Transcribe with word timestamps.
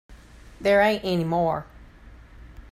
There 0.59 0.81
ain't 0.81 1.03
any 1.05 1.23
more. 1.25 1.67